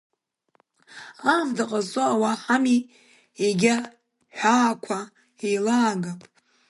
Аамҭа 1.31 1.65
ҟазҵо 1.69 2.01
ауаа 2.07 2.37
ҳами, 2.41 2.77
егьа 3.45 3.75
ҳәаақәа 4.37 4.99
еилаагап… 5.45 6.21